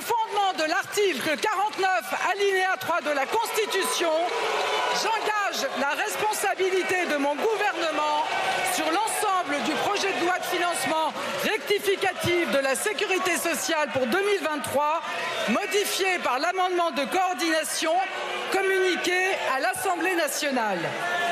Fondement 0.00 0.52
de 0.58 0.68
l'article 0.68 1.36
49, 1.36 2.14
alinéa 2.32 2.76
3 2.78 3.00
de 3.02 3.10
la 3.10 3.26
Constitution, 3.26 4.10
j'engage 4.94 5.68
la 5.78 5.90
responsabilité 5.90 7.06
de 7.10 7.16
mon 7.16 7.34
gouvernement 7.34 8.24
sur 8.74 8.86
l'ensemble 8.86 9.62
du 9.64 9.72
projet 9.72 10.12
de 10.12 10.24
loi 10.24 10.38
de 10.38 10.56
financement 10.56 11.12
rectificatif 11.42 12.50
de 12.50 12.58
la 12.58 12.74
sécurité 12.74 13.36
sociale 13.36 13.88
pour 13.92 14.06
2023, 14.06 15.02
modifié 15.48 16.18
par 16.22 16.38
l'amendement 16.38 16.90
de 16.92 17.04
coordination 17.04 17.92
communiqué 18.52 19.36
à 19.54 19.60
l'Assemblée 19.60 20.14
nationale. 20.14 20.80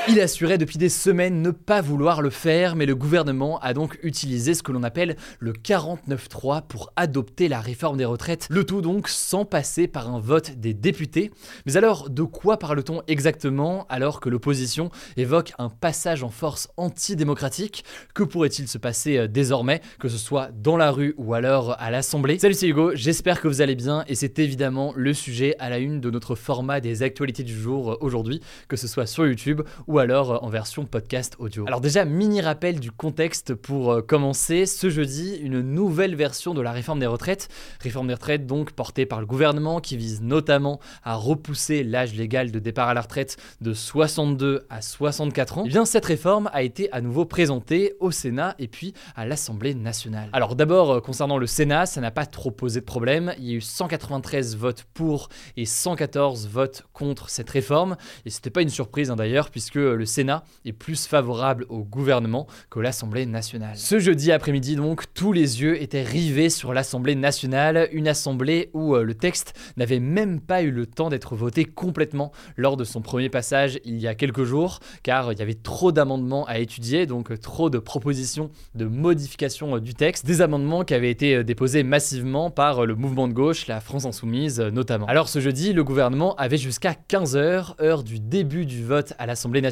Il 0.06 0.20
assurait 0.20 0.56
depuis 0.56 0.78
des 0.78 0.88
semaines 0.88 1.42
ne 1.42 1.50
pas 1.50 1.82
vouloir 1.82 2.22
le 2.22 2.30
faire, 2.30 2.76
mais 2.76 2.86
le 2.86 2.94
gouvernement 2.94 3.58
a 3.58 3.74
donc 3.74 3.98
utilisé 4.02 4.54
ce 4.54 4.62
que 4.62 4.72
l'on 4.72 4.82
appelle 4.82 5.16
le 5.38 5.52
49-3 5.52 6.66
pour 6.66 6.92
adopter 6.96 7.48
la 7.48 7.60
réforme 7.60 7.98
des 7.98 8.06
retraites, 8.06 8.46
le 8.50 8.64
tout 8.64 8.80
donc 8.80 9.08
sans 9.08 9.44
passer 9.44 9.86
par 9.86 10.10
un 10.10 10.18
vote 10.18 10.52
des 10.52 10.72
députés. 10.72 11.30
Mais 11.66 11.76
alors, 11.76 12.08
de 12.08 12.22
quoi 12.22 12.58
parle-t-on 12.58 13.02
exactement 13.06 13.86
alors 13.90 14.20
que 14.20 14.30
l'opposition 14.30 14.90
évoque 15.18 15.52
un 15.58 15.68
passage 15.68 16.22
en 16.22 16.30
force 16.30 16.68
antidémocratique? 16.78 17.84
Que 18.14 18.22
pourrait-il 18.22 18.66
se 18.66 18.78
passer 18.78 19.18
euh, 19.18 19.28
désormais, 19.28 19.82
que 19.98 20.08
ce 20.08 20.16
soit 20.16 20.50
dans 20.52 20.78
la 20.78 20.90
rue 20.90 21.14
ou 21.18 21.34
alors 21.34 21.76
à 21.78 21.90
l'Assemblée? 21.90 22.38
Salut, 22.38 22.54
c'est 22.54 22.68
Hugo, 22.68 22.92
j'espère 22.94 23.42
que 23.42 23.48
vous 23.48 23.60
allez 23.60 23.74
bien 23.74 24.04
et 24.08 24.14
c'est 24.14 24.38
évidemment 24.38 24.94
le 24.96 25.12
sujet 25.12 25.54
à 25.58 25.68
la 25.68 25.78
une 25.78 26.00
de 26.00 26.10
notre 26.10 26.34
format 26.34 26.80
des 26.80 27.02
actualités 27.02 27.42
du 27.42 27.54
jour 27.54 27.92
euh, 27.92 27.98
aujourd'hui, 28.00 28.40
que 28.68 28.76
ce 28.76 28.88
soit 28.88 29.06
sur 29.06 29.26
YouTube 29.26 29.62
ou 29.86 29.97
alors 29.98 30.32
euh, 30.32 30.38
en 30.42 30.48
version 30.48 30.84
podcast 30.84 31.36
audio. 31.38 31.66
Alors 31.66 31.80
déjà, 31.80 32.04
mini 32.04 32.40
rappel 32.40 32.80
du 32.80 32.90
contexte 32.90 33.54
pour 33.54 33.92
euh, 33.92 34.02
commencer. 34.02 34.66
Ce 34.66 34.90
jeudi, 34.90 35.36
une 35.36 35.60
nouvelle 35.60 36.14
version 36.14 36.54
de 36.54 36.60
la 36.60 36.72
réforme 36.72 37.00
des 37.00 37.06
retraites. 37.06 37.48
Réforme 37.80 38.08
des 38.08 38.14
retraites 38.14 38.46
donc 38.46 38.72
portée 38.72 39.06
par 39.06 39.20
le 39.20 39.26
gouvernement 39.26 39.80
qui 39.80 39.96
vise 39.96 40.22
notamment 40.22 40.80
à 41.04 41.14
repousser 41.14 41.84
l'âge 41.84 42.14
légal 42.14 42.50
de 42.50 42.58
départ 42.58 42.88
à 42.88 42.94
la 42.94 43.00
retraite 43.00 43.36
de 43.60 43.72
62 43.72 44.66
à 44.70 44.82
64 44.82 45.58
ans. 45.58 45.64
Et 45.64 45.66
eh 45.66 45.70
bien 45.70 45.84
cette 45.84 46.04
réforme 46.04 46.50
a 46.52 46.62
été 46.62 46.92
à 46.92 47.00
nouveau 47.00 47.24
présentée 47.24 47.94
au 48.00 48.10
Sénat 48.10 48.54
et 48.58 48.68
puis 48.68 48.94
à 49.16 49.26
l'Assemblée 49.26 49.74
nationale. 49.74 50.30
Alors 50.32 50.54
d'abord, 50.54 50.90
euh, 50.90 51.00
concernant 51.00 51.38
le 51.38 51.46
Sénat, 51.46 51.86
ça 51.86 52.00
n'a 52.00 52.10
pas 52.10 52.26
trop 52.26 52.50
posé 52.50 52.80
de 52.80 52.84
problème. 52.84 53.34
Il 53.38 53.44
y 53.44 53.52
a 53.52 53.54
eu 53.54 53.60
193 53.60 54.56
votes 54.56 54.84
pour 54.94 55.28
et 55.56 55.64
114 55.64 56.48
votes 56.48 56.84
contre 56.92 57.30
cette 57.30 57.50
réforme. 57.50 57.96
Et 58.24 58.30
c'était 58.30 58.50
pas 58.50 58.62
une 58.62 58.68
surprise 58.68 59.10
hein, 59.10 59.16
d'ailleurs, 59.16 59.50
puisque 59.50 59.77
le 59.78 60.06
Sénat 60.06 60.44
est 60.64 60.72
plus 60.72 61.06
favorable 61.06 61.66
au 61.68 61.84
gouvernement 61.84 62.46
que 62.70 62.80
l'Assemblée 62.80 63.26
nationale. 63.26 63.76
Ce 63.76 63.98
jeudi 63.98 64.32
après-midi 64.32 64.76
donc, 64.76 65.12
tous 65.14 65.32
les 65.32 65.62
yeux 65.62 65.80
étaient 65.82 66.02
rivés 66.02 66.50
sur 66.50 66.72
l'Assemblée 66.72 67.14
nationale, 67.14 67.88
une 67.92 68.08
assemblée 68.08 68.70
où 68.72 68.94
euh, 68.94 69.02
le 69.02 69.14
texte 69.14 69.54
n'avait 69.76 70.00
même 70.00 70.40
pas 70.40 70.62
eu 70.62 70.70
le 70.70 70.86
temps 70.86 71.08
d'être 71.08 71.36
voté 71.36 71.64
complètement 71.64 72.32
lors 72.56 72.76
de 72.76 72.84
son 72.84 73.00
premier 73.00 73.28
passage 73.28 73.78
il 73.84 73.98
y 73.98 74.06
a 74.06 74.14
quelques 74.14 74.44
jours, 74.44 74.80
car 75.02 75.32
il 75.32 75.38
y 75.38 75.42
avait 75.42 75.54
trop 75.54 75.92
d'amendements 75.92 76.44
à 76.46 76.58
étudier, 76.58 77.06
donc 77.06 77.30
euh, 77.30 77.36
trop 77.36 77.70
de 77.70 77.78
propositions 77.78 78.50
de 78.74 78.86
modification 78.86 79.76
euh, 79.76 79.80
du 79.80 79.94
texte, 79.94 80.26
des 80.26 80.40
amendements 80.40 80.84
qui 80.84 80.94
avaient 80.94 81.10
été 81.10 81.44
déposés 81.44 81.82
massivement 81.82 82.50
par 82.50 82.86
le 82.86 82.94
mouvement 82.94 83.28
de 83.28 83.32
gauche, 83.32 83.66
la 83.66 83.80
France 83.80 84.04
insoumise 84.04 84.60
notamment. 84.60 85.06
Alors 85.06 85.28
ce 85.28 85.40
jeudi, 85.40 85.72
le 85.72 85.84
gouvernement 85.84 86.34
avait 86.36 86.56
jusqu'à 86.56 86.94
15h, 87.08 87.80
heure 87.82 88.02
du 88.02 88.20
début 88.20 88.66
du 88.66 88.84
vote 88.84 89.12
à 89.18 89.26
l'Assemblée 89.26 89.60
nationale, 89.60 89.67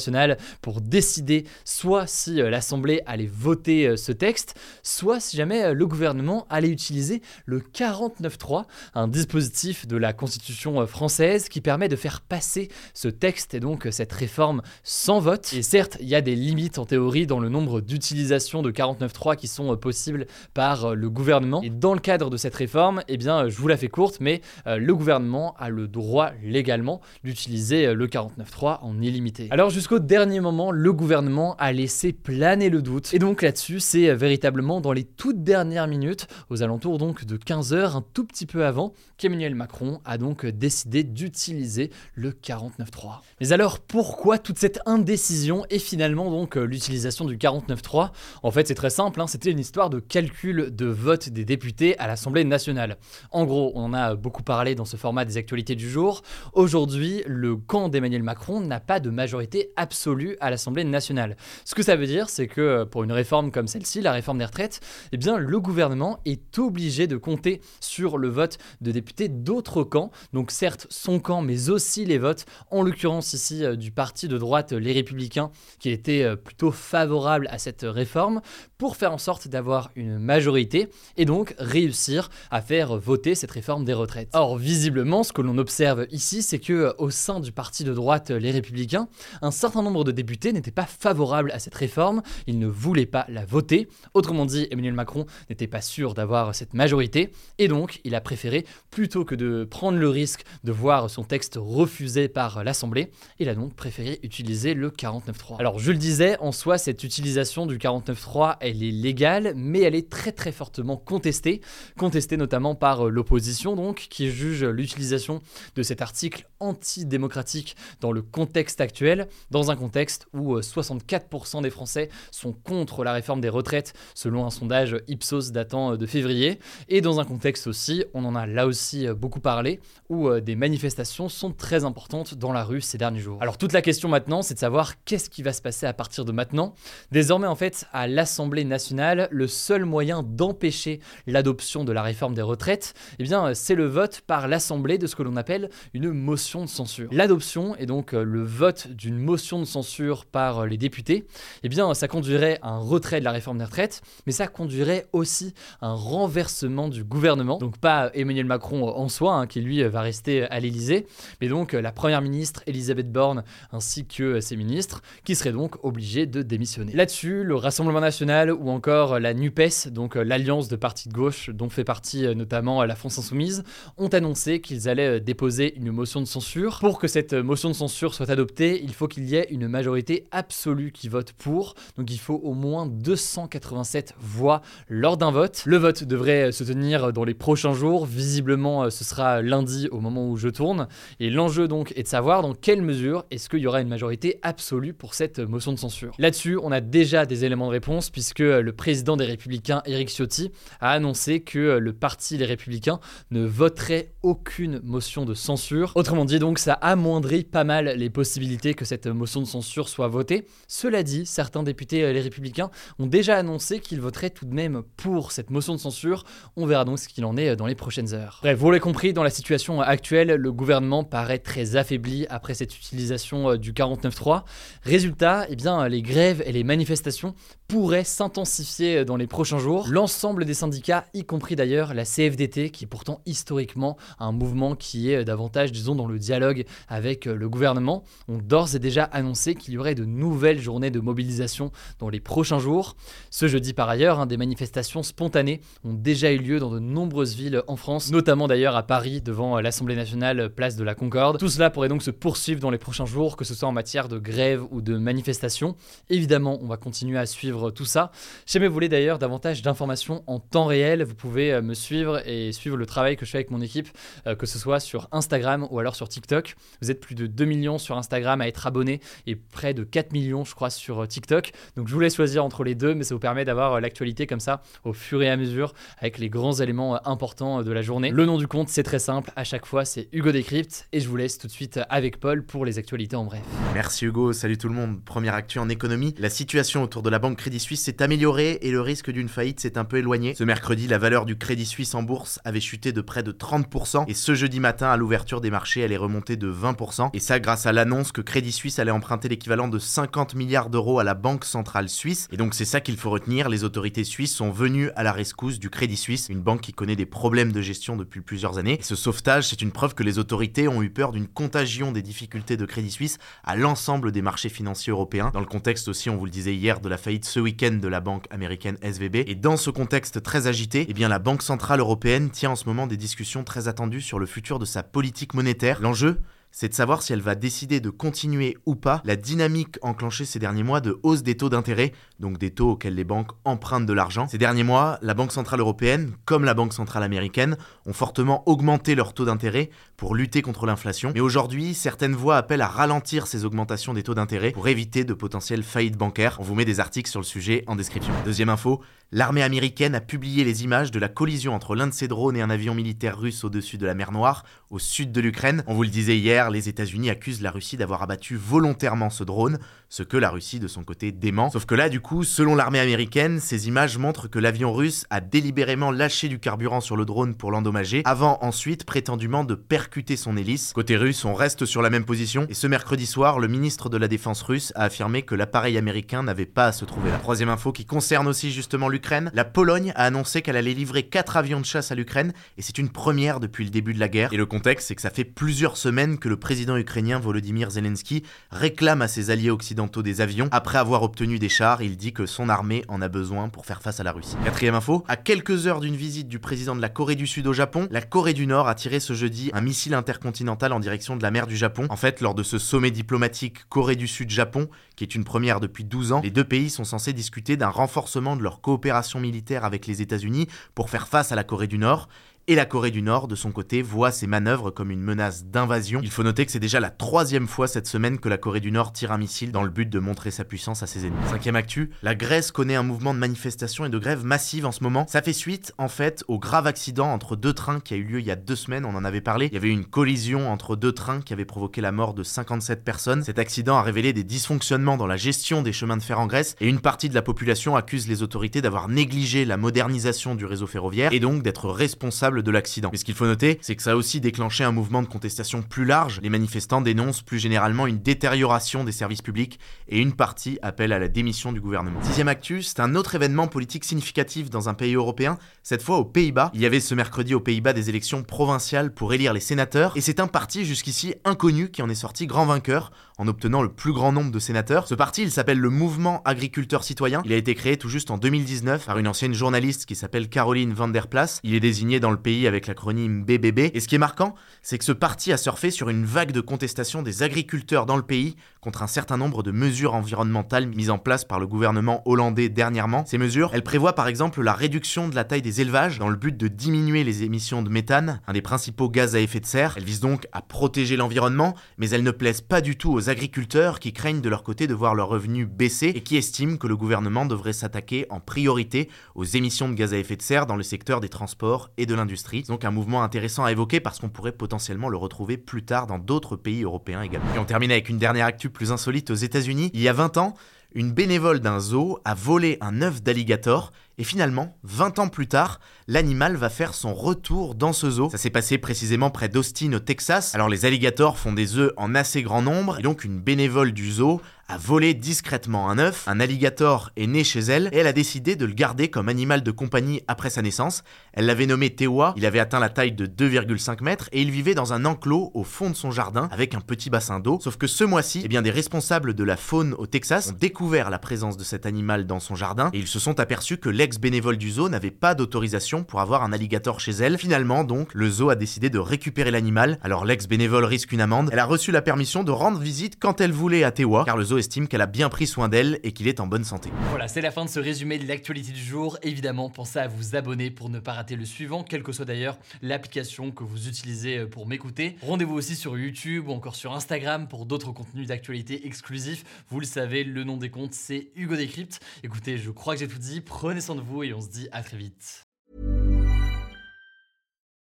pour 0.60 0.80
décider 0.80 1.44
soit 1.64 2.06
si 2.06 2.40
euh, 2.40 2.50
l'Assemblée 2.50 3.02
allait 3.06 3.30
voter 3.32 3.86
euh, 3.86 3.96
ce 3.96 4.12
texte, 4.12 4.54
soit 4.82 5.20
si 5.20 5.36
jamais 5.36 5.62
euh, 5.64 5.74
le 5.74 5.86
gouvernement 5.86 6.46
allait 6.50 6.68
utiliser 6.68 7.22
le 7.44 7.60
49.3, 7.60 8.64
un 8.94 9.08
dispositif 9.08 9.86
de 9.86 9.96
la 9.96 10.12
Constitution 10.12 10.86
française 10.86 11.48
qui 11.48 11.60
permet 11.60 11.88
de 11.88 11.96
faire 11.96 12.20
passer 12.20 12.68
ce 12.94 13.08
texte 13.08 13.54
et 13.54 13.60
donc 13.60 13.88
cette 13.90 14.12
réforme 14.12 14.62
sans 14.82 15.20
vote. 15.20 15.52
Et 15.52 15.62
certes, 15.62 15.96
il 16.00 16.08
y 16.08 16.14
a 16.14 16.20
des 16.20 16.34
limites 16.34 16.78
en 16.78 16.84
théorie 16.84 17.26
dans 17.26 17.40
le 17.40 17.48
nombre 17.48 17.80
d'utilisations 17.80 18.62
de 18.62 18.70
49.3 18.70 19.36
qui 19.36 19.48
sont 19.48 19.76
possibles 19.76 20.26
par 20.54 20.94
le 20.94 21.10
gouvernement. 21.10 21.62
Et 21.62 21.70
dans 21.70 21.94
le 21.94 22.00
cadre 22.00 22.30
de 22.30 22.36
cette 22.36 22.54
réforme, 22.54 23.02
eh 23.08 23.16
bien, 23.16 23.48
je 23.48 23.56
vous 23.56 23.68
la 23.68 23.76
fais 23.76 23.88
courte, 23.88 24.18
mais 24.20 24.40
le 24.66 24.94
gouvernement 24.94 25.54
a 25.58 25.68
le 25.68 25.88
droit 25.88 26.30
légalement 26.42 27.00
d'utiliser 27.24 27.92
le 27.94 28.06
49.3 28.06 28.80
en 28.82 29.00
illimité. 29.00 29.48
Alors 29.50 29.70
jusqu'au 29.86 30.00
dernier 30.00 30.41
moment, 30.41 30.72
le 30.72 30.92
gouvernement 30.92 31.54
a 31.60 31.72
laissé 31.72 32.12
planer 32.12 32.70
le 32.70 32.82
doute. 32.82 33.14
Et 33.14 33.20
donc 33.20 33.41
là-dessus, 33.41 33.78
c'est 33.78 34.12
véritablement 34.16 34.80
dans 34.80 34.91
les 34.91 35.04
toutes 35.04 35.44
dernières 35.44 35.86
minutes, 35.86 36.26
aux 36.50 36.64
alentours 36.64 36.98
donc 36.98 37.24
de 37.24 37.36
15h, 37.36 37.94
un 37.94 38.04
tout 38.12 38.25
petit 38.25 38.46
peu 38.46 38.66
avant, 38.66 38.94
qu'Emmanuel 39.16 39.54
Macron 39.54 40.00
a 40.04 40.19
donc 40.19 40.44
décidé 40.44 41.04
d'utiliser 41.04 41.92
le 42.16 42.32
49.3. 42.32 43.20
Mais 43.41 43.52
alors 43.52 43.78
pourquoi 43.78 44.38
toute 44.38 44.58
cette 44.58 44.80
indécision 44.86 45.64
et 45.70 45.78
finalement 45.78 46.32
donc 46.32 46.56
l'utilisation 46.56 47.25
du 47.25 47.36
49.3 47.36 48.10
En 48.42 48.50
fait, 48.50 48.66
c'est 48.66 48.75
très 48.75 48.91
simple, 48.91 49.20
hein, 49.20 49.28
c'était 49.28 49.52
une 49.52 49.60
histoire 49.60 49.88
de 49.88 50.00
calcul 50.00 50.75
de 50.75 50.86
vote 50.86 51.28
des 51.28 51.44
députés 51.44 51.96
à 52.00 52.08
l'Assemblée 52.08 52.42
nationale. 52.42 52.96
En 53.30 53.44
gros, 53.44 53.70
on 53.76 53.84
en 53.84 53.94
a 53.94 54.16
beaucoup 54.16 54.42
parlé 54.42 54.75
dans 54.75 54.84
ce 54.84 54.96
format 54.96 55.25
des 55.25 55.36
actualités 55.36 55.76
du 55.76 55.88
jour. 55.88 56.22
Aujourd'hui, 56.54 57.22
le 57.28 57.54
camp 57.54 57.88
d'Emmanuel 57.88 58.25
Macron 58.25 58.60
n'a 58.60 58.80
pas 58.80 58.98
de 58.98 59.10
majorité 59.10 59.70
absolue 59.76 60.37
à 60.41 60.50
l'Assemblée 60.50 60.84
nationale. 60.84 61.37
Ce 61.64 61.75
que 61.75 61.82
ça 61.82 61.97
veut 61.97 62.06
dire, 62.06 62.28
c'est 62.28 62.47
que 62.47 62.60
euh, 62.60 62.84
pour 62.84 63.04
une 63.04 63.12
réforme 63.12 63.50
comme 63.50 63.69
celle-ci, 63.69 64.00
la 64.00 64.12
réforme 64.12 64.38
des 64.38 64.44
retraites, 64.44 64.81
eh 65.12 65.16
bien, 65.16 65.37
le 65.37 65.60
gouvernement 65.60 66.20
est 66.25 66.59
obligé 66.59 67.06
de 67.06 67.16
compter 67.16 67.60
sur 67.81 68.19
le 68.19 68.28
vote 68.28 68.59
de 68.81 68.91
députés 68.91 69.28
d'autres 69.28 69.84
camps. 69.84 70.10
Donc 70.32 70.50
certes, 70.50 70.87
son 70.91 71.20
camp, 71.20 71.42
mais 71.42 71.70
aussi 71.70 72.04
les 72.04 72.19
votes, 72.19 72.47
en 72.70 72.82
l'occurrence 72.82 73.32
ici 73.32 73.64
euh, 73.64 73.76
du 73.76 73.91
parti 73.91 74.28
de 74.28 74.38
droite, 74.38 74.72
les 74.72 74.92
Républicains, 74.92 75.50
qui 75.78 75.91
étaient 75.91 76.22
euh, 76.22 76.37
plutôt 76.37 76.70
favorables 76.70 77.48
à 77.50 77.58
cette 77.58 77.82
réforme, 77.82 78.41
pour 78.78 78.97
faire 78.97 79.12
en 79.12 79.19
sorte 79.19 79.48
d'avoir 79.48 79.91
une 79.94 80.19
majorité 80.19 80.88
et 81.16 81.25
donc 81.25 81.54
réussir 81.58 82.31
à 82.50 82.60
faire 82.60 82.97
voter 82.97 83.34
cette 83.34 83.50
réforme 83.50 83.84
des 83.84 83.94
retraites. 83.94 84.31
Or, 84.32 84.56
visiblement, 84.56 85.22
ce 85.22 85.32
que 85.32 85.43
l'on 85.43 85.58
observe 85.58 86.06
ici, 86.10 86.43
c'est 86.43 86.58
que 86.58 86.94
au 86.98 87.10
sein 87.10 87.41
du 87.41 87.53
parti 87.53 87.84
de 87.84 87.93
droite, 87.93 88.31
les 88.31 88.50
Républicains, 88.50 89.08
un 89.43 89.50
certain 89.50 89.66
nombre 89.75 90.04
de 90.04 90.12
députés 90.12 90.53
n'étaient 90.53 90.71
pas 90.71 90.87
favorables 90.87 91.50
à 91.50 91.59
cette 91.59 91.75
réforme, 91.75 92.22
ils 92.47 92.59
ne 92.59 92.66
voulaient 92.66 93.06
pas 93.06 93.27
la 93.28 93.44
voter. 93.44 93.88
Autrement 94.15 94.47
dit, 94.47 94.66
Emmanuel 94.71 94.94
Macron 94.94 95.27
n'était 95.50 95.66
pas 95.66 95.81
sûr 95.81 96.15
d'avoir 96.15 96.54
cette 96.54 96.75
majorité, 96.75 97.32
et 97.59 97.69
donc 97.69 98.00
il 98.05 98.15
a 98.15 98.21
préféré, 98.21 98.65
plutôt 98.91 99.25
que 99.25 99.34
de 99.34 99.65
prendre 99.65 99.99
le 99.99 100.09
risque 100.09 100.44
de 100.65 100.72
voir 100.72 101.10
son 101.10 101.25
texte 101.25 101.59
refusé 101.60 102.28
par 102.28 102.65
l'Assemblée, 102.65 103.10
il 103.38 103.49
a 103.49 103.55
donc 103.55 103.75
préféré 103.75 104.21
utiliser 104.22 104.75
le 104.75 104.91
49.3. 104.91 105.59
Alors 105.59 105.78
je 105.78 105.93
le 105.93 105.99
disais, 105.99 106.37
en 106.41 106.53
soi, 106.53 106.78
cette 106.78 107.05
utilisation 107.05 107.66
du 107.66 107.78
49.3, 107.78 108.56
elle 108.60 108.82
est 108.82 108.91
légale, 108.91 109.53
mais 109.56 109.81
elle 109.81 109.94
est 109.94 110.09
très 110.09 110.32
très 110.32 110.53
fortement 110.53 110.97
contestée, 110.97 111.60
contestée 111.99 112.37
notamment 112.37 112.75
par 112.75 113.06
l'opposition 113.06 113.76
donc, 113.76 114.06
qui 114.11 114.31
juge 114.31 114.64
l'utilisation 114.64 115.40
de 115.75 115.82
cet 115.82 116.02
article 116.02 116.46
antidémocratique 116.61 117.76
dans 118.00 118.12
le 118.12 118.23
contexte 118.23 118.81
actuel, 118.81 119.29
un 119.64 119.76
contexte 119.76 120.26
où 120.35 120.58
64% 120.58 121.58
euh, 121.58 121.61
des 121.62 121.70
Français 121.70 122.08
sont 122.31 122.53
contre 122.53 123.05
la 123.05 123.12
réforme 123.12 123.41
des 123.41 123.49
retraites, 123.49 123.94
selon 124.14 124.47
un 124.47 124.50
sondage 124.50 124.97
Ipsos 125.08 125.50
datant 125.50 125.93
euh, 125.93 125.97
de 125.97 126.06
février, 126.06 126.58
et 126.88 127.00
dans 127.00 127.20
un 127.20 127.25
contexte 127.25 127.67
aussi, 127.67 128.05
on 128.14 128.25
en 128.25 128.35
a 128.35 128.47
là 128.47 128.67
aussi 128.67 129.06
euh, 129.06 129.14
beaucoup 129.14 129.41
parlé, 129.41 129.81
où 130.08 130.31
des 130.41 130.55
manifestations 130.55 131.29
sont 131.29 131.50
très 131.50 131.85
importantes 131.85 132.35
dans 132.35 132.53
la 132.53 132.62
rue 132.62 132.81
ces 132.81 132.99
derniers 132.99 133.20
jours. 133.20 133.38
Alors 133.41 133.58
toute 133.58 133.73
la 133.73 133.82
question 133.82 134.08
maintenant, 134.08 134.43
c'est 134.43 134.55
de 134.55 134.58
savoir 134.58 135.03
qu'est-ce 135.05 135.31
qui 135.31 135.43
va 135.43 135.53
se 135.53 135.62
passer 135.62 135.87
à 135.87 135.93
partir 135.93 136.25
de 136.25 136.31
maintenant. 136.31 136.75
Désormais, 137.11 137.49
en 137.49 137.56
fait, 137.56 137.87
à 137.93 138.06
l'Assemblée 138.06 138.64
nationale, 138.64 139.26
le 139.32 139.49
seul 139.49 139.85
moyen 139.85 140.23
d'empêcher 140.23 141.00
l'adoption 141.26 141.85
de 141.85 141.93
la 141.93 142.02
réforme 142.02 142.35
des 142.35 142.43
retraites, 142.43 142.94
eh 143.19 143.25
bien, 143.25 143.52
c'est 143.55 143.75
le 143.75 143.87
vote 143.87 144.20
par 144.20 144.47
l'Assemblée 144.47 144.99
de 144.99 145.06
ce 145.06 145.17
que 145.17 145.25
l'on 145.25 145.37
appelle 145.37 145.70
une 145.93 146.12
motion 146.12 146.64
de 146.64 146.69
censure. 146.69 147.09
L'adoption 147.11 147.75
est 147.76 147.87
donc 147.87 148.12
le 148.12 148.44
vote 148.44 148.88
d'une 148.88 149.19
motion 149.19 149.45
de 149.54 149.64
censure 149.64 150.25
par 150.25 150.66
les 150.66 150.76
députés, 150.76 151.26
eh 151.62 151.69
bien 151.69 151.94
ça 151.94 152.08
conduirait 152.08 152.58
à 152.62 152.70
un 152.70 152.78
retrait 152.78 153.20
de 153.20 153.25
la 153.25 153.32
réforme 153.32 153.58
des 153.58 153.64
retraites, 153.64 154.02
mais 154.26 154.32
ça 154.32 154.48
conduirait 154.48 155.06
aussi 155.12 155.54
à 155.81 155.87
un 155.87 155.94
renversement 155.94 156.88
du 156.88 157.04
gouvernement. 157.04 157.58
Donc 157.58 157.78
pas 157.78 158.10
Emmanuel 158.14 158.46
Macron 158.46 158.88
en 158.88 159.08
soi, 159.08 159.34
hein, 159.34 159.46
qui 159.46 159.60
lui 159.60 159.82
va 159.84 160.00
rester 160.00 160.43
à 160.43 160.58
l'Élysée, 160.58 161.06
mais 161.40 161.48
donc 161.48 161.72
la 161.72 161.93
première 161.93 162.22
ministre 162.22 162.62
Elisabeth 162.66 163.12
Borne 163.12 163.44
ainsi 163.72 164.04
que 164.06 164.40
ses 164.40 164.56
ministres, 164.56 165.02
qui 165.25 165.34
seraient 165.34 165.52
donc 165.52 165.84
obligés 165.84 166.26
de 166.26 166.42
démissionner. 166.42 166.92
Là-dessus, 166.92 167.44
le 167.44 167.54
Rassemblement 167.54 168.00
national 168.00 168.52
ou 168.52 168.70
encore 168.70 169.20
la 169.20 169.34
NUPES, 169.34 169.88
donc 169.90 170.16
l'alliance 170.16 170.69
de 170.69 170.76
partis 170.76 171.08
de 171.08 171.14
gauche 171.14 171.50
dont 171.50 171.69
fait 171.69 171.84
partie 171.84 172.34
notamment 172.34 172.82
la 172.84 172.96
France 172.96 173.19
Insoumise, 173.19 173.62
ont 173.96 174.08
annoncé 174.08 174.60
qu'ils 174.60 174.88
allaient 174.88 175.20
déposer 175.20 175.76
une 175.76 175.92
motion 175.92 176.20
de 176.20 176.26
censure. 176.26 176.78
Pour 176.81 176.99
que 176.99 177.08
cette 177.08 177.34
motion 177.34 177.69
de 177.69 177.75
censure 177.75 178.14
soit 178.14 178.31
adoptée, 178.31 178.82
il 178.82 178.94
faut 178.94 179.08
qu'il 179.08 179.25
y 179.25 179.36
ait 179.36 179.36
une 179.44 179.69
majorité 179.69 180.25
absolue 180.31 180.93
qui 180.93 181.09
vote 181.09 181.33
pour. 181.33 181.75
Donc 181.97 182.11
il 182.11 182.19
faut 182.19 182.41
au 182.43 182.55
moins 182.55 182.87
287 182.87 184.15
voix 184.19 184.62
lors 184.88 185.17
d'un 185.17 185.31
vote. 185.31 185.62
Le 185.67 185.77
vote 185.77 186.05
devrait 186.05 186.53
se 186.53 186.65
tenir 186.65 187.12
dans 187.12 187.25
les 187.25 187.35
prochains 187.35 187.75
jours. 187.75 188.06
Visiblement, 188.06 188.88
ce 188.91 189.05
sera 189.05 189.43
lundi 189.43 189.88
au 189.91 190.00
moment 190.00 190.29
où 190.29 190.37
je 190.37 190.49
tourne. 190.49 190.88
Et 191.21 191.31
l'enjeu 191.31 191.69
donc 191.69 191.93
est 191.97 192.03
de 192.05 192.09
savoir 192.09 192.43
dans 192.43 192.55
quelle 192.55 192.83
mesure 192.83 193.25
est-ce 193.31 193.49
qu'il 193.49 193.61
y 193.61 193.67
aura 193.67 193.81
une 193.81 193.88
majorité 193.88 194.38
absolue 194.43 194.94
pour 194.94 195.15
cette 195.15 195.38
motion 195.38 195.73
de 195.73 195.79
censure. 195.79 196.15
Là-dessus, 196.19 196.59
on 196.62 196.73
a 196.73 196.81
déjà 196.81 197.27
des 197.27 197.44
éléments 197.44 197.67
de 197.67 197.73
réponse 197.73 198.11
puisque 198.11 198.41
le 198.41 198.73
président 198.73 199.17
des 199.17 199.25
Républicains, 199.25 199.83
Éric 199.87 200.09
Ciotti, 200.09 200.50
a 200.81 200.91
annoncé 200.91 201.41
que 201.41 201.79
le 201.79 201.93
parti 201.93 202.37
Les 202.37 202.47
Républicains 202.47 203.00
ne 203.31 203.44
voterait 203.44 204.12
aucune 204.23 204.81
motion 204.83 205.25
de 205.25 205.35
censure. 205.35 205.93
Autrement 205.94 206.25
dit, 206.25 206.38
donc, 206.38 206.59
ça 206.59 206.75
amoindrit 206.75 207.44
pas 207.44 207.65
mal 207.65 207.94
les 207.97 208.11
possibilités 208.11 208.75
que 208.75 208.85
cette 208.85 209.06
motion 209.16 209.40
de 209.40 209.46
censure 209.46 209.88
soit 209.88 210.08
votée. 210.08 210.46
Cela 210.68 211.02
dit, 211.02 211.26
certains 211.26 211.62
députés 211.62 212.04
euh, 212.04 212.12
Les 212.12 212.20
Républicains 212.20 212.70
ont 212.98 213.06
déjà 213.06 213.36
annoncé 213.36 213.80
qu'ils 213.80 214.00
voteraient 214.00 214.30
tout 214.30 214.46
de 214.46 214.54
même 214.54 214.82
pour 214.96 215.32
cette 215.32 215.50
motion 215.50 215.74
de 215.74 215.80
censure. 215.80 216.24
On 216.56 216.66
verra 216.66 216.84
donc 216.84 216.98
ce 216.98 217.08
qu'il 217.08 217.24
en 217.24 217.36
est 217.36 217.50
euh, 217.50 217.56
dans 217.56 217.66
les 217.66 217.74
prochaines 217.74 218.14
heures. 218.14 218.40
Bref, 218.42 218.58
vous 218.58 218.70
l'avez 218.70 218.80
compris, 218.80 219.12
dans 219.12 219.22
la 219.22 219.30
situation 219.30 219.80
actuelle, 219.80 220.28
le 220.28 220.52
gouvernement 220.52 221.04
paraît 221.04 221.38
très 221.38 221.76
affaibli 221.76 222.26
après 222.28 222.54
cette 222.54 222.76
utilisation 222.76 223.50
euh, 223.50 223.56
du 223.56 223.72
49.3. 223.72 224.42
Résultat, 224.82 225.46
eh 225.48 225.56
bien, 225.56 225.88
les 225.88 226.02
grèves 226.02 226.42
et 226.46 226.52
les 226.52 226.64
manifestations 226.64 227.34
pourraient 227.68 228.04
s'intensifier 228.04 229.04
dans 229.04 229.16
les 229.16 229.26
prochains 229.26 229.58
jours. 229.58 229.88
L'ensemble 229.90 230.44
des 230.44 230.54
syndicats, 230.54 231.04
y 231.14 231.24
compris 231.24 231.56
d'ailleurs 231.56 231.94
la 231.94 232.04
CFDT, 232.04 232.70
qui 232.70 232.84
est 232.84 232.86
pourtant 232.86 233.20
historiquement 233.26 233.96
un 234.18 234.32
mouvement 234.32 234.76
qui 234.76 235.10
est 235.10 235.24
davantage, 235.24 235.72
disons, 235.72 235.94
dans 235.94 236.06
le 236.06 236.18
dialogue 236.18 236.64
avec 236.88 237.24
le 237.24 237.48
gouvernement, 237.48 238.04
ont 238.28 238.38
d'ores 238.38 238.76
et 238.76 238.78
déjà 238.78 239.04
annoncé 239.04 239.54
qu'il 239.54 239.74
y 239.74 239.78
aurait 239.78 239.94
de 239.94 240.04
nouvelles 240.04 240.60
journées 240.60 240.90
de 240.90 241.00
mobilisation 241.00 241.72
dans 241.98 242.08
les 242.08 242.20
prochains 242.20 242.58
jours. 242.58 242.96
Ce 243.30 243.48
jeudi, 243.48 243.72
par 243.72 243.88
ailleurs, 243.88 244.20
hein, 244.20 244.26
des 244.26 244.36
manifestations 244.36 245.02
spontanées 245.02 245.60
ont 245.84 245.94
déjà 245.94 246.32
eu 246.32 246.38
lieu 246.38 246.60
dans 246.60 246.70
de 246.70 246.78
nombreuses 246.78 247.34
villes 247.34 247.62
en 247.66 247.76
France, 247.76 248.10
notamment 248.10 248.46
d'ailleurs 248.46 248.76
à 248.76 248.84
Paris, 248.84 249.20
devant 249.20 249.60
l'Assemblée 249.60 249.96
nationale, 249.96 250.50
place 250.50 250.76
de 250.76 250.84
la 250.84 250.94
Concorde. 250.94 251.38
Tout 251.38 251.48
cela 251.48 251.70
pourrait 251.70 251.88
donc 251.88 252.02
se 252.02 252.10
poursuivre 252.10 252.60
dans 252.60 252.70
les 252.70 252.78
prochains 252.78 253.06
jours, 253.06 253.36
que 253.36 253.44
ce 253.44 253.54
soit 253.54 253.68
en 253.68 253.72
matière 253.72 254.08
de 254.08 254.18
grève 254.18 254.62
ou 254.70 254.82
de 254.82 254.96
manifestation. 254.96 255.74
Évidemment, 256.10 256.58
on 256.62 256.66
va 256.66 256.76
continuer 256.76 257.18
à 257.18 257.26
suivre 257.26 257.56
tout 257.75 257.85
ça. 257.85 258.11
Si 258.44 258.55
jamais 258.55 258.69
vous 258.69 258.75
voulez 258.75 258.88
d'ailleurs 258.88 259.19
davantage 259.19 259.62
d'informations 259.62 260.23
en 260.26 260.38
temps 260.38 260.67
réel, 260.67 261.03
vous 261.03 261.14
pouvez 261.14 261.53
euh, 261.53 261.62
me 261.62 261.75
suivre 261.75 262.26
et 262.26 262.53
suivre 262.53 262.76
le 262.76 262.87
travail 262.87 263.17
que 263.17 263.25
je 263.25 263.31
fais 263.31 263.38
avec 263.38 263.50
mon 263.50 263.61
équipe, 263.61 263.88
euh, 264.26 264.35
que 264.35 264.47
ce 264.47 264.58
soit 264.58 264.81
sur 264.81 265.08
Instagram 265.12 265.67
ou 265.70 265.79
alors 265.79 265.97
sur 265.97 266.08
TikTok. 266.08 266.55
Vous 266.82 266.91
êtes 266.91 267.00
plus 267.00 267.14
de 267.14 267.26
2 267.26 267.44
millions 267.44 267.79
sur 267.79 267.97
Instagram 267.97 268.41
à 268.41 268.49
être 268.49 268.67
abonnés 268.67 269.00
et 269.26 269.37
près 269.37 269.75
de 269.75 269.85
4 269.85 270.12
millions, 270.12 270.44
je 270.44 270.55
crois, 270.55 270.70
sur 270.70 271.03
euh, 271.03 271.06
TikTok. 271.06 271.53
Donc 271.76 271.88
je 271.88 271.94
vous 271.94 272.00
laisse 272.00 272.17
choisir 272.17 272.44
entre 272.44 272.64
les 272.64 272.75
deux, 272.75 272.94
mais 272.94 273.05
ça 273.05 273.14
vous 273.14 273.20
permet 273.20 273.44
d'avoir 273.44 273.81
l'actualité 273.81 274.26
comme 274.26 274.41
ça 274.41 274.62
au 274.85 274.93
fur 274.93 275.23
et 275.23 275.31
à 275.31 275.37
mesure 275.37 275.73
avec 275.99 276.19
les 276.19 276.29
grands 276.29 276.55
éléments 276.55 277.06
importants 277.06 277.62
de 277.62 277.73
la 277.73 277.82
journée. 277.82 278.11
Le 278.11 278.26
nom 278.26 278.38
du 278.38 278.47
compte, 278.47 278.69
c'est 278.69 278.82
très 278.82 278.99
simple. 278.99 279.31
À 279.37 279.44
chaque 279.44 279.67
fois, 279.67 279.85
c'est 279.85 280.09
Hugo 280.12 280.32
Décrypte 280.32 280.88
et 280.93 281.00
je 281.00 281.09
vous 281.09 281.17
laisse 281.17 281.38
tout 281.38 281.47
de 281.47 281.52
suite 281.52 281.81
avec 281.88 282.20
Paul 282.20 282.44
pour 282.44 282.64
les 282.64 282.79
actualités 282.79 283.17
en 283.17 283.25
bref. 283.25 283.43
Merci 283.75 284.06
Hugo. 284.06 284.32
Salut 284.32 284.59
tout 284.59 284.69
le 284.69 284.75
monde. 284.75 285.02
Première 285.05 285.35
actu 285.35 285.59
en 285.59 285.69
économie. 285.69 286.14
La 286.19 286.31
situation 286.31 286.82
autour 286.82 287.02
de 287.02 287.11
la 287.11 287.19
banque 287.19 287.38
Crédit 287.46 287.60
Suisse 287.60 287.82
s'est 287.82 288.02
améliorée 288.02 288.58
et 288.62 288.72
le 288.72 288.81
risque 288.81 289.08
d'une 289.08 289.28
faillite 289.28 289.60
s'est 289.60 289.78
un 289.78 289.84
peu 289.84 289.98
éloigné. 289.98 290.34
Ce 290.34 290.43
mercredi, 290.43 290.88
la 290.88 290.98
valeur 290.98 291.26
du 291.26 291.38
Crédit 291.38 291.64
Suisse 291.64 291.94
en 291.94 292.02
bourse 292.02 292.40
avait 292.44 292.58
chuté 292.58 292.90
de 292.90 293.00
près 293.00 293.22
de 293.22 293.31
30% 293.31 294.06
et 294.08 294.14
ce 294.14 294.34
jeudi 294.34 294.58
matin, 294.58 294.88
à 294.88 294.96
l'ouverture 294.96 295.40
des 295.40 295.52
marchés, 295.52 295.81
elle 295.81 295.93
est 295.93 295.96
remontée 295.96 296.34
de 296.34 296.52
20%. 296.52 297.10
Et 297.12 297.20
ça 297.20 297.38
grâce 297.38 297.66
à 297.66 297.72
l'annonce 297.72 298.10
que 298.10 298.20
Crédit 298.20 298.50
Suisse 298.50 298.81
allait 298.81 298.90
emprunter 298.90 299.28
l'équivalent 299.28 299.69
de 299.69 299.78
50 299.78 300.34
milliards 300.34 300.70
d'euros 300.70 300.98
à 300.98 301.04
la 301.04 301.14
Banque 301.14 301.44
Centrale 301.44 301.88
Suisse. 301.88 302.26
Et 302.32 302.37
donc 302.37 302.52
c'est 302.52 302.64
ça 302.64 302.81
qu'il 302.81 302.96
faut 302.96 303.10
retenir, 303.10 303.49
les 303.49 303.62
autorités 303.62 304.02
suisses 304.02 304.34
sont 304.34 304.50
venues 304.50 304.90
à 304.96 305.04
la 305.04 305.12
rescousse 305.12 305.60
du 305.60 305.70
Crédit 305.70 305.96
Suisse, 305.96 306.26
une 306.28 306.42
banque 306.42 306.62
qui 306.62 306.72
connaît 306.72 306.96
des 306.96 307.06
problèmes 307.06 307.52
de 307.52 307.62
gestion 307.62 307.96
depuis 307.96 308.22
plusieurs 308.22 308.58
années. 308.58 308.81
Ce 308.82 308.96
sauvetage, 308.96 309.46
c'est 309.50 309.62
une 309.62 309.70
preuve 309.70 309.94
que 309.94 310.02
les 310.02 310.19
autorités 310.19 310.66
ont 310.66 310.82
eu 310.82 310.90
peur 310.90 311.12
d'une 311.12 311.28
contagion 311.28 311.92
des 311.92 312.02
difficultés 312.02 312.56
de 312.56 312.66
Crédit 312.66 312.90
Suisse 312.90 313.19
à 313.44 313.54
l'ensemble 313.54 314.10
des 314.10 314.20
marchés 314.20 314.49
financiers 314.49 314.90
européens. 314.90 315.31
Dans 315.32 315.38
le 315.38 315.46
contexte 315.46 315.87
aussi, 315.87 316.10
on 316.10 316.16
vous 316.16 316.25
le 316.25 316.32
disait 316.32 316.52
hier, 316.52 316.81
de 316.81 316.88
la 316.88 316.96
faillite 316.96 317.36
ce 317.37 317.41
week-end 317.41 317.73
de 317.83 317.88
la 317.88 318.00
banque 318.00 318.25
américaine 318.31 318.79
SVB. 318.81 319.17
Et 319.27 319.35
dans 319.35 319.59
ce 319.59 319.69
contexte 319.69 320.23
très 320.23 320.47
agité, 320.47 320.87
eh 320.88 320.94
bien 320.94 321.11
la 321.11 321.19
Banque 321.19 321.43
Centrale 321.43 321.81
Européenne 321.81 322.31
tient 322.31 322.53
en 322.53 322.56
ce 322.56 322.65
moment 322.65 322.87
des 322.87 322.97
discussions 322.97 323.44
très 323.44 323.69
attendues 323.69 324.00
sur 324.00 324.19
le 324.19 324.25
futur 324.25 324.59
de 324.59 324.65
sa 324.65 324.83
politique 324.83 325.35
monétaire. 325.35 325.83
L'enjeu, 325.83 326.23
c'est 326.50 326.69
de 326.69 326.75
savoir 326.75 327.02
si 327.02 327.12
elle 327.12 327.20
va 327.20 327.34
décider 327.34 327.81
de 327.81 327.90
continuer 327.90 328.56
ou 328.64 328.76
pas 328.76 329.02
la 329.04 329.16
dynamique 329.16 329.76
enclenchée 329.82 330.25
ces 330.25 330.38
derniers 330.38 330.62
mois 330.62 330.81
de 330.81 330.98
hausse 331.02 331.22
des 331.22 331.37
taux 331.37 331.48
d'intérêt, 331.48 331.93
donc 332.19 332.38
des 332.38 332.50
taux 332.50 332.72
auxquels 332.72 332.94
les 332.94 333.04
banques 333.04 333.32
empruntent 333.44 333.87
de 333.87 333.93
l'argent. 333.93 334.26
Ces 334.28 334.38
derniers 334.38 334.62
mois, 334.62 334.98
la 335.02 335.14
Banque 335.14 335.32
Centrale 335.32 335.60
Européenne, 335.60 336.12
comme 336.25 336.44
la 336.44 336.54
Banque 336.54 336.72
Centrale 336.72 337.02
Américaine, 337.02 337.56
ont 337.84 337.93
fortement 337.93 338.43
augmenté 338.48 338.94
leurs 338.94 339.12
taux 339.12 339.26
d'intérêt 339.26 339.70
pour 339.96 340.14
lutter 340.14 340.43
contre 340.43 340.66
l'inflation. 340.66 341.12
Mais 341.14 341.20
aujourd'hui, 341.20 341.75
certaines 341.75 342.14
voix 342.14 342.37
appellent 342.37 342.62
à 342.62 342.69
ralentir 342.69 343.26
ces 343.26 343.44
augmentations 343.44 343.94
des 343.94 344.02
taux 344.02 344.14
d'intérêt 344.14 344.52
pour 344.52 344.69
éviter 344.69 345.04
de 345.04 345.14
potentielles 345.14 345.62
faillites 345.62 345.96
bancaires. 345.96 346.37
On 346.40 346.42
vous 346.42 346.54
met 346.54 346.64
des 346.64 346.81
articles 346.81 347.10
sur 347.10 347.20
le 347.20 347.26
sujet 347.26 347.64
en 347.66 347.76
description. 347.76 348.12
Deuxième 348.25 348.49
info, 348.49 348.81
L'armée 349.12 349.44
américaine 349.44 349.94
a 349.94 350.00
publié 350.00 350.43
les 350.43 350.64
images 350.64 350.91
de 350.91 350.99
la 350.99 351.08
collision 351.08 351.55
entre 351.55 351.76
l'un 351.76 351.87
de 351.87 351.93
ses 351.93 352.08
drones 352.08 352.37
et 352.37 352.43
un 352.43 352.50
avion 352.50 352.75
militaire 352.75 353.17
russe 353.17 353.44
au-dessus 353.44 353.79
de 353.79 353.87
la 353.87 353.94
mer 353.94 354.11
Noire, 354.11 354.44
au 354.69 354.81
sud 354.81 355.12
de 355.12 355.20
l'Ukraine. 355.20 355.62
On 355.69 355.75
vous 355.75 355.85
le 355.85 355.88
disait 355.88 356.19
hier, 356.19 356.50
les 356.50 356.69
États-Unis 356.69 357.08
accusent 357.08 357.41
la 357.41 357.53
Russie 357.53 357.76
d'avoir 357.76 358.03
abattu 358.03 358.35
volontairement 358.35 359.08
ce 359.08 359.23
drone, 359.23 359.61
ce 359.88 360.03
que 360.03 360.17
la 360.17 360.29
Russie 360.29 360.58
de 360.58 360.67
son 360.67 360.82
côté 360.82 361.12
dément. 361.12 361.50
Sauf 361.50 361.67
que 361.67 361.76
là, 361.76 361.88
du 361.88 362.00
coup, 362.00 362.25
selon 362.25 362.56
l'armée 362.56 362.81
américaine, 362.81 363.38
ces 363.38 363.69
images 363.69 363.97
montrent 363.97 364.26
que 364.26 364.41
l'avion 364.41 364.73
russe 364.73 365.06
a 365.09 365.20
délibérément 365.20 365.93
lâché 365.93 366.26
du 366.26 366.41
carburant 366.41 366.81
sur 366.81 366.97
le 366.97 367.05
drone 367.05 367.37
pour 367.37 367.52
l'endommager, 367.52 368.02
avant 368.06 368.38
ensuite 368.42 368.85
prétendument 368.85 369.45
de 369.45 369.54
percuter 369.54 370.16
son 370.16 370.37
hélice. 370.37 370.73
Côté 370.73 370.97
russe, 370.97 371.25
on 371.25 371.35
reste 371.35 371.64
sur 371.64 371.80
la 371.80 371.90
même 371.90 372.04
position, 372.04 372.47
et 372.49 372.54
ce 372.54 372.66
mercredi 372.66 373.07
soir, 373.07 373.38
le 373.38 373.47
ministre 373.47 373.88
de 373.88 373.99
la 373.99 374.09
Défense 374.09 374.42
russe 374.42 374.73
a 374.75 374.83
affirmé 374.83 375.23
que 375.23 375.37
l'appareil 375.37 375.78
américain 375.78 376.25
n'avait 376.25 376.45
pas 376.45 376.66
à 376.66 376.73
se 376.73 376.85
trouver 376.85 377.12
là. 377.12 377.19
Troisième 377.19 377.50
info 377.50 377.71
qui 377.71 377.87
concerne 377.87 378.26
aussi 378.26 378.50
justement 378.50 378.88
l'Ukraine, 378.97 379.31
la 379.35 379.45
Pologne 379.45 379.93
a 379.95 380.05
annoncé 380.05 380.41
qu'elle 380.41 380.57
allait 380.57 380.73
livrer 380.73 381.03
4 381.03 381.37
avions 381.37 381.61
de 381.61 381.67
chasse 381.67 381.93
à 381.93 381.95
l'Ukraine, 381.95 382.33
et 382.57 382.62
c'est 382.62 382.79
une 382.79 382.88
première 382.88 383.41
depuis 383.41 383.62
le 383.62 383.71
début 383.71 383.93
de 383.93 384.00
la 384.00 384.09
guerre. 384.09 384.33
Et 384.33 384.38
le 384.38 384.47
contexte, 384.47 384.88
c'est 384.88 384.95
que 384.95 385.03
ça 385.03 385.11
fait 385.11 385.25
plusieurs 385.25 385.76
semaines 385.76 386.19
que 386.19 386.31
le 386.31 386.38
président 386.38 386.79
ukrainien 386.79 387.19
Volodymyr 387.19 387.71
Zelensky 387.71 388.23
réclame 388.50 389.03
à 389.03 389.09
ses 389.09 389.29
alliés 389.29 389.50
occidentaux 389.50 390.03
des 390.03 390.23
avions. 390.23 390.49
Après 390.50 390.79
avoir 390.79 391.03
obtenu 391.03 391.38
des 391.38 391.50
chars, 391.50 391.83
il 391.83 391.99
dit 391.99 392.15
que 392.15 392.25
son 392.25 392.49
armée 392.49 392.85
en 392.88 393.03
a 393.03 393.09
besoin 393.09 393.50
pour 393.50 393.67
faire 393.67 393.83
face 393.83 394.00
à 394.00 394.03
la 394.03 394.12
Russie. 394.12 394.37
Quatrième 394.45 394.75
info, 394.75 395.05
à 395.09 395.17
quelques 395.17 395.67
heures 395.67 395.81
d'une 395.81 395.95
visite 395.97 396.29
du 396.29 396.38
président 396.38 396.75
de 396.75 396.81
la 396.81 396.88
Corée 396.88 397.17
du 397.17 397.26
Sud 397.26 397.47
au 397.47 397.53
Japon, 397.53 397.87
la 397.91 398.00
Corée 398.00 398.33
du 398.33 398.47
Nord 398.47 398.67
a 398.67 398.75
tiré 398.75 398.99
ce 398.99 399.12
jeudi 399.12 399.50
un 399.53 399.61
missile 399.61 399.93
intercontinental 399.93 400.73
en 400.73 400.81
direction 400.81 401.17
de 401.17 401.23
la 401.23 401.31
mer 401.31 401.47
du 401.47 401.57
Japon. 401.57 401.87
En 401.91 401.97
fait, 401.97 402.23
lors 402.23 402.35
de 402.35 402.43
ce 402.43 402.57
sommet 402.57 402.91
diplomatique 402.91 403.69
Corée 403.69 403.97
du 403.97 404.09
Sud-Japon, 404.09 404.69
qui 404.97 405.05
est 405.05 405.15
une 405.15 405.25
première 405.25 405.61
depuis 405.61 405.85
12 405.85 406.12
ans, 406.12 406.21
les 406.23 406.31
deux 406.31 406.45
pays 406.45 406.71
sont 406.71 406.85
censés 406.85 407.12
discuter 407.12 407.59
d'un 407.59 407.69
renforcement 407.69 408.37
de 408.37 408.43
leur 408.43 408.62
coopération 408.62 408.86
militaire 409.21 409.64
avec 409.64 409.87
les 409.87 410.02
États-Unis 410.02 410.49
pour 410.75 410.90
faire 410.90 411.09
face 411.09 411.33
à 411.33 411.37
la 411.37 411.45
Corée 411.45 411.66
du 411.66 411.78
Nord. 411.78 412.09
Et 412.49 412.55
la 412.55 412.65
Corée 412.65 412.93
du 412.93 413.03
Nord, 413.03 413.26
de 413.26 413.35
son 413.35 413.50
côté, 413.50 413.83
voit 413.83 414.12
ces 414.12 414.29
manœuvres 414.29 414.71
comme 414.71 414.93
une 414.93 415.00
menace 415.00 415.47
d'invasion. 415.47 415.99
Il 416.05 416.12
faut 416.12 416.23
noter 416.23 416.47
que 416.47 416.53
c'est 416.53 416.61
déjà 416.61 416.79
la 416.79 416.91
troisième 416.91 417.49
fois 417.49 417.67
cette 417.67 417.88
semaine 417.88 418.21
que 418.21 418.29
la 418.29 418.38
Corée 418.38 418.61
du 418.61 418.71
Nord 418.71 418.93
tire 418.93 419.11
un 419.11 419.19
missile 419.19 419.50
dans 419.50 419.65
le 419.65 419.69
but 419.69 419.91
de 419.91 419.99
montrer 419.99 420.31
sa 420.31 420.45
puissance 420.45 420.81
à 420.85 420.87
ses 420.87 421.07
ennemis. 421.07 421.26
Cinquième 421.29 421.57
actu, 421.57 421.91
la 422.05 422.15
Grèce 422.15 422.53
connaît 422.53 422.76
un 422.76 422.85
mouvement 422.85 423.15
de 423.15 423.19
manifestation 423.19 423.85
et 423.85 423.88
de 423.88 423.99
grève 423.99 424.25
massive 424.25 424.65
en 424.65 424.71
ce 424.71 424.85
moment. 424.85 425.07
Ça 425.09 425.23
fait 425.23 425.33
suite, 425.33 425.75
en 425.76 425.88
fait, 425.88 426.23
au 426.29 426.38
grave 426.38 426.69
accident 426.69 427.12
entre 427.12 427.35
deux 427.35 427.53
trains 427.53 427.81
qui 427.81 427.95
a 427.95 427.97
eu 427.97 428.05
lieu 428.05 428.21
il 428.21 428.26
y 428.26 428.31
a 428.31 428.37
deux 428.37 428.55
semaines, 428.55 428.85
on 428.85 428.95
en 428.95 429.05
avait 429.05 429.21
parlé. 429.21 429.47
Il 429.47 429.55
y 429.55 429.57
avait 429.57 429.67
eu 429.67 429.73
une 429.73 429.85
collision 429.85 430.49
entre 430.49 430.76
deux 430.76 430.93
trains 430.93 431.23
qui 431.23 431.33
avait 431.33 431.45
provoqué 431.45 431.81
la 431.81 431.91
mort 431.91 432.15
de 432.15 432.23
57 432.23 432.85
personnes. 432.85 433.25
Cet 433.25 433.41
accident 433.41 433.76
a 433.76 433.83
révélé 433.83 434.12
des 434.12 434.23
dysfonctionnements 434.23 434.97
dans 434.97 435.09
la 435.09 435.17
gestion 435.17 435.62
des 435.62 435.73
chemins 435.73 435.97
de 435.97 436.03
fer 436.03 436.21
en 436.21 436.29
Grèce 436.29 436.55
et 436.61 436.69
une 436.69 436.79
partie 436.79 437.09
de 437.09 437.15
la 437.17 437.23
population 437.23 437.75
accuse 437.75 438.07
les 438.07 438.23
autorités 438.23 438.62
d'avoir 438.62 438.87
négligé 438.87 439.45
la 439.45 439.57
modernisation 439.57 440.37
du 440.37 440.45
réseau 440.45 440.69
ferroviaire 440.69 441.12
et 441.12 441.19
donc 441.19 441.43
d'être 441.43 441.71
responsable 441.71 442.36
de 442.43 442.50
l'accident. 442.50 442.90
Mais 442.93 442.99
ce 442.99 443.05
qu'il 443.05 443.14
faut 443.14 443.26
noter, 443.26 443.59
c'est 443.62 443.76
que 443.76 443.83
ça 443.83 443.93
a 443.93 443.97
aussi 443.97 444.21
déclenché 444.21 444.64
un 444.64 444.73
mouvement 444.73 445.02
de 445.02 445.09
contestation 445.09 445.62
plus 445.62 445.85
large. 445.85 446.21
Les 446.23 446.31
manifestants 446.31 446.81
dénoncent 446.81 447.23
plus 447.23 447.38
généralement 447.38 447.87
une 447.87 447.99
détérioration 447.99 448.85
des 448.85 448.93
services 448.93 449.23
publics 449.23 449.59
et 449.88 450.00
une 450.00 450.12
partie 450.12 450.59
appelle 450.62 450.93
à 450.93 450.99
la 450.99 451.09
démission 451.09 451.52
du 451.52 451.61
gouvernement. 451.61 452.00
Sixième 452.02 452.28
actu, 452.28 452.62
c'est 452.62 452.81
un 452.81 452.95
autre 452.95 453.14
événement 453.14 453.47
politique 453.49 453.85
significatif 453.85 454.50
dans 454.50 454.69
un 454.69 454.75
pays 454.75 454.95
européen, 454.95 455.38
cette 455.62 455.83
fois 455.83 455.99
aux 455.99 456.05
Pays-Bas. 456.05 456.50
Il 456.55 456.61
y 456.61 456.66
avait 456.66 456.81
ce 456.81 456.95
mercredi 456.95 457.35
aux 457.35 457.40
Pays-Bas 457.40 457.73
des 457.73 457.88
élections 457.88 458.23
provinciales 458.23 458.93
pour 458.93 459.14
élire 459.14 459.33
les 459.33 459.40
sénateurs 459.40 459.97
et 459.97 460.00
c'est 460.00 460.21
un 460.21 460.26
parti 460.26 460.64
jusqu'ici 460.64 461.14
inconnu 461.25 461.71
qui 461.71 461.83
en 461.83 461.88
est 461.88 461.95
sorti 461.95 462.26
grand 462.26 462.47
vainqueur 462.47 462.90
en 463.18 463.28
obtenant 463.28 463.62
le 463.62 463.70
plus 463.70 463.92
grand 463.92 464.12
nombre 464.12 464.30
de 464.30 464.38
sénateurs. 464.38 464.87
Ce 464.87 464.94
parti, 464.94 465.23
il 465.23 465.30
s'appelle 465.30 465.58
le 465.58 465.70
Mouvement 465.70 466.20
Agriculteur 466.25 466.85
Citoyen. 466.85 467.23
Il 467.25 467.32
a 467.32 467.37
été 467.37 467.54
créé 467.54 467.78
tout 467.78 467.88
juste 467.88 468.11
en 468.11 468.18
2019 468.18 468.85
par 468.85 468.99
une 468.99 469.08
ancienne 469.08 469.32
journaliste 469.32 469.87
qui 469.87 469.94
s'appelle 469.94 470.28
Caroline 470.28 470.75
van 470.75 470.88
der 470.88 471.06
Plas. 471.06 471.40
Il 471.42 471.54
est 471.54 471.61
désigné 471.61 471.99
dans 471.99 472.11
le 472.11 472.18
pays 472.18 472.46
avec 472.46 472.66
l'acronyme 472.66 473.25
BBB. 473.25 473.70
Et 473.73 473.80
ce 473.80 473.88
qui 473.88 473.94
est 473.94 473.99
marquant, 473.99 474.35
c'est 474.62 474.76
que 474.76 474.85
ce 474.85 474.92
parti 474.92 475.32
a 475.32 475.38
surfé 475.38 475.70
sur 475.70 475.88
une 475.88 476.04
vague 476.04 476.32
de 476.32 476.42
contestation 476.42 477.02
des 477.02 477.23
agriculteurs 477.23 477.87
dans 477.87 477.96
le 477.96 478.02
pays 478.02 478.37
contre 478.61 478.82
un 478.82 478.87
certain 478.87 479.16
nombre 479.16 479.42
de 479.42 479.50
mesures 479.50 479.94
environnementales 479.94 480.66
mises 480.66 480.90
en 480.90 480.99
place 480.99 481.25
par 481.25 481.40
le 481.40 481.46
gouvernement 481.46 482.02
hollandais 482.04 482.49
dernièrement. 482.50 483.04
Ces 483.06 483.16
mesures, 483.16 483.50
elles 483.54 483.62
prévoient 483.62 483.94
par 483.94 484.08
exemple 484.08 484.42
la 484.42 484.52
réduction 484.52 485.08
de 485.08 485.14
la 485.14 485.25
taille 485.25 485.42
des 485.42 485.61
élevages 485.61 485.99
dans 485.99 486.08
le 486.08 486.16
but 486.16 486.37
de 486.37 486.49
diminuer 486.49 487.02
les 487.02 487.23
émissions 487.23 487.62
de 487.62 487.70
méthane, 487.70 488.20
un 488.26 488.32
des 488.32 488.42
principaux 488.42 488.90
gaz 488.90 489.14
à 489.14 489.20
effet 489.20 489.40
de 489.40 489.46
serre. 489.46 489.75
Elles 489.76 489.85
visent 489.85 490.00
donc 490.00 490.26
à 490.32 490.42
protéger 490.42 490.96
l'environnement, 490.96 491.54
mais 491.78 491.88
elles 491.88 492.02
ne 492.02 492.11
plaisent 492.11 492.40
pas 492.42 492.61
du 492.61 492.76
tout 492.76 492.92
aux 492.92 493.05
agriculteurs 493.08 493.80
qui 493.80 493.92
craignent 493.92 494.20
de 494.20 494.28
leur 494.28 494.42
côté 494.42 494.66
de 494.66 494.75
voir 494.75 494.94
leurs 494.94 495.08
revenus 495.08 495.46
baisser 495.46 495.88
et 495.88 496.02
qui 496.02 496.16
estiment 496.16 496.56
que 496.56 496.66
le 496.66 496.76
gouvernement 496.76 497.26
devrait 497.26 497.52
s'attaquer 497.52 498.06
en 498.10 498.20
priorité 498.20 498.88
aux 499.14 499.25
émissions 499.25 499.68
de 499.68 499.75
gaz 499.75 499.94
à 499.94 499.98
effet 499.98 500.16
de 500.16 500.22
serre 500.22 500.46
dans 500.46 500.56
le 500.56 500.62
secteur 500.62 501.00
des 501.00 501.08
transports 501.08 501.70
et 501.76 501.86
de 501.86 501.94
l'industrie. 501.94 502.42
Donc 502.42 502.64
un 502.64 502.70
mouvement 502.70 503.02
intéressant 503.02 503.44
à 503.44 503.52
évoquer 503.52 503.80
parce 503.80 503.98
qu'on 503.98 504.08
pourrait 504.08 504.32
potentiellement 504.32 504.88
le 504.88 504.96
retrouver 504.96 505.36
plus 505.36 505.64
tard 505.64 505.86
dans 505.86 505.98
d'autres 505.98 506.36
pays 506.36 506.62
européens 506.62 507.02
également. 507.02 507.34
Et 507.34 507.38
on 507.38 507.44
termine 507.44 507.70
avec 507.70 507.88
une 507.88 507.98
dernière 507.98 508.26
actu 508.26 508.50
plus 508.50 508.72
insolite 508.72 509.10
aux 509.10 509.14
États-Unis. 509.14 509.70
Il 509.75 509.80
y 509.80 509.88
a 509.88 509.92
20 509.92 510.16
ans, 510.16 510.34
une 510.76 510.92
bénévole 510.92 511.40
d'un 511.40 511.59
zoo 511.59 511.99
a 512.04 512.12
volé 512.12 512.59
un 512.61 512.83
œuf 512.83 513.02
d'alligator 513.02 513.73
et 513.97 514.04
finalement, 514.04 514.59
20 514.64 514.99
ans 514.99 515.09
plus 515.09 515.26
tard, 515.26 515.59
l'animal 515.88 516.37
va 516.37 516.50
faire 516.50 516.75
son 516.75 516.92
retour 516.92 517.54
dans 517.54 517.73
ce 517.73 517.90
zoo. 517.90 518.11
Ça 518.11 518.18
s'est 518.18 518.28
passé 518.28 518.59
précisément 518.59 519.09
près 519.09 519.30
d'Austin 519.30 519.73
au 519.73 519.78
Texas. 519.78 520.35
Alors 520.35 520.50
les 520.50 520.66
alligators 520.66 521.18
font 521.18 521.33
des 521.33 521.56
œufs 521.56 521.73
en 521.78 521.95
assez 521.95 522.23
grand 522.23 522.42
nombre 522.42 522.78
et 522.78 522.83
donc 522.83 523.04
une 523.04 523.18
bénévole 523.18 523.73
du 523.73 523.90
zoo 523.90 524.21
a 524.49 524.59
volé 524.59 524.95
discrètement 524.95 525.69
un 525.71 525.79
œuf. 525.79 526.07
Un 526.07 526.21
alligator 526.21 526.91
est 526.97 527.07
né 527.07 527.25
chez 527.25 527.41
elle 527.41 527.69
et 527.73 527.79
elle 527.79 527.87
a 527.87 527.93
décidé 527.93 528.37
de 528.37 528.47
le 528.47 528.53
garder 528.53 528.88
comme 528.88 529.09
animal 529.09 529.43
de 529.43 529.50
compagnie 529.50 530.03
après 530.07 530.31
sa 530.31 530.43
naissance. 530.43 530.85
Elle 531.12 531.26
l'avait 531.26 531.47
nommé 531.47 531.71
Tewa, 531.71 532.15
il 532.17 532.26
avait 532.26 532.38
atteint 532.38 532.61
la 532.61 532.69
taille 532.69 532.93
de 532.93 533.07
2,5 533.07 533.83
mètres 533.83 534.09
et 534.12 534.23
il 534.23 534.31
vivait 534.31 534.55
dans 534.55 534.73
un 534.73 534.85
enclos 534.85 535.33
au 535.35 535.43
fond 535.43 535.71
de 535.71 535.75
son 535.75 535.91
jardin 535.91 536.29
avec 536.31 536.55
un 536.55 536.61
petit 536.61 536.91
bassin 536.91 537.19
d'eau. 537.19 537.38
Sauf 537.41 537.57
que 537.57 537.67
ce 537.67 537.83
mois-ci, 537.83 538.23
eh 538.25 538.29
bien, 538.29 538.43
des 538.43 538.50
responsables 538.50 539.15
de 539.15 539.25
la 539.25 539.37
faune 539.37 539.75
au 539.79 539.87
Texas 539.87 540.31
ont 540.31 540.37
découvert 540.38 540.91
la 540.91 540.99
présence 540.99 541.37
de 541.37 541.45
cet 541.45 541.67
animal 541.67 542.07
dans 542.07 542.21
son 542.21 542.37
jardin 542.37 542.71
et 542.73 542.79
ils 542.79 542.87
se 542.87 543.00
sont 543.00 543.19
aperçus 543.19 543.59
que 543.59 543.69
l'ex-bénévole 543.69 544.37
du 544.37 544.53
zoo 544.53 544.69
n'avait 544.69 544.91
pas 544.93 545.15
d'autorisation 545.15 545.83
pour 545.83 546.00
avoir 546.00 546.23
un 546.23 546.33
alligator 546.33 546.79
chez 546.79 546.93
elle. 546.93 547.19
Finalement, 547.19 547.65
donc, 547.65 547.93
le 547.95 548.09
zoo 548.09 548.31
a 548.31 548.37
décidé 548.37 548.71
de 548.71 548.79
récupérer 548.79 549.33
l'animal. 549.33 549.79
Alors 549.83 550.05
l'ex-bénévole 550.05 550.65
risque 550.65 550.93
une 550.93 551.00
amende. 551.00 551.31
Elle 551.33 551.38
a 551.41 551.45
reçu 551.45 551.73
la 551.73 551.83
permission 551.83 552.23
de 552.23 552.31
rendre 552.31 552.61
visite 552.61 552.97
quand 553.00 553.21
elle 553.21 553.33
voulait 553.33 553.65
à 553.65 553.73
Tewa, 553.73 554.05
car 554.05 554.17
le 554.17 554.25
zoo 554.25 554.36
estime 554.38 554.69
qu'elle 554.69 554.81
a 554.81 554.87
bien 554.87 555.09
pris 555.09 555.26
soin 555.26 555.49
d'elle 555.49 555.81
et 555.83 555.93
qu'il 555.93 556.09
est 556.09 556.21
en 556.21 556.26
bonne 556.26 556.45
santé. 556.45 556.71
Voilà, 556.90 557.09
c'est 557.09 557.21
la 557.21 557.31
fin 557.31 557.45
de 557.45 557.50
ce 557.50 557.61
résumé 557.61 557.99
de 557.99 558.07
l'actualité 558.07 558.52
du 558.52 558.62
jour. 558.62 558.99
Évidemment, 559.02 559.50
pensez 559.50 559.78
à 559.78 559.88
vous 559.88 560.16
abonner 560.16 560.50
pour 560.50 560.69
ne 560.69 560.78
pas 560.78 560.93
rater 560.93 561.16
le 561.16 561.25
suivant, 561.25 561.62
quelle 561.62 561.83
que 561.83 561.93
soit 561.93 562.05
d'ailleurs 562.05 562.38
l'application 562.62 563.31
que 563.31 563.45
vous 563.45 563.69
utilisez 563.69 564.19
euh, 564.19 564.26
pour 564.26 564.47
m'écouter. 564.47 564.97
Rendez-vous 565.02 565.35
aussi 565.35 565.57
sur 565.57 565.78
YouTube 565.78 566.28
ou 566.28 566.33
encore 566.33 566.57
sur 566.57 566.73
Instagram 566.73 567.28
pour 567.28 567.47
d'autres 567.47 567.73
contenus 567.73 568.09
d'actualité 568.09 568.66
exclusifs. 568.66 569.25
Vous 569.50 569.61
le 569.61 569.66
savez, 569.66 570.05
le 570.05 570.25
nom 570.25 570.37
des 570.37 570.50
comptes, 570.50 570.75
c'est 570.75 571.09
Hugo 571.16 571.37
Décrypte. 571.37 571.81
Écoutez, 572.02 572.38
je 572.38 572.50
crois 572.50 572.75
que 572.75 572.81
j'ai 572.81 572.88
tout 572.88 572.99
dit. 572.99 573.21
Prenez 573.21 573.61
soin 573.61 573.75
de 573.75 573.81
vous 573.81 574.02
et 574.02 574.12
on 574.12 574.21
se 574.21 574.28
dit 574.28 574.49
à 574.52 574.62
très 574.62 574.76
vite. 574.76 575.25